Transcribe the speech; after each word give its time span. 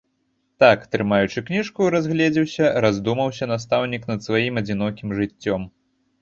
Так, 0.61 0.85
трымаючы 0.93 1.43
кніжку, 1.49 1.89
разгледзеўся, 1.95 2.71
раздумаўся 2.87 3.49
настаўнік 3.53 4.09
над 4.13 4.19
сваім 4.29 4.53
адзінокім 4.63 5.07
жыццём. 5.21 5.71